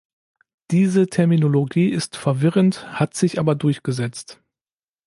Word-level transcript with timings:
Diese 0.71 1.05
Terminologie 1.05 1.89
ist 1.89 2.17
verwirrend, 2.17 2.87
hat 2.99 3.13
sich 3.13 3.37
aber 3.37 3.53
durchgesetzt. 3.53 4.41